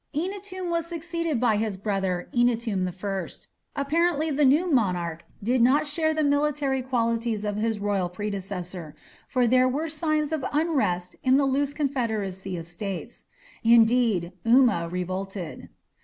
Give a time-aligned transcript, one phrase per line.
[0.15, 3.79] Eannatum was succeeded by his brother, Enannatum I.
[3.79, 8.95] Apparently the new monarch did not share the military qualities of his royal predecessor,
[9.29, 13.25] for there were signs of unrest in the loose confederacy of states.
[13.63, 15.69] Indeed, Umma revolted.